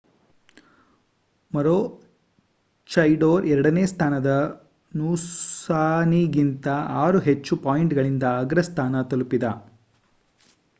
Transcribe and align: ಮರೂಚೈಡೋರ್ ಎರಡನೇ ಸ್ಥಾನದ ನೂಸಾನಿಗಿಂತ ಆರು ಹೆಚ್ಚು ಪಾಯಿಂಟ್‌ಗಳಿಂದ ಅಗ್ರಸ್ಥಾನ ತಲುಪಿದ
ಮರೂಚೈಡೋರ್ 1.51 3.45
ಎರಡನೇ 3.45 3.85
ಸ್ಥಾನದ 3.85 4.31
ನೂಸಾನಿಗಿಂತ 4.91 6.67
ಆರು 6.97 7.19
ಹೆಚ್ಚು 7.19 7.55
ಪಾಯಿಂಟ್‌ಗಳಿಂದ 7.59 8.23
ಅಗ್ರಸ್ಥಾನ 8.39 9.03
ತಲುಪಿದ 9.03 9.47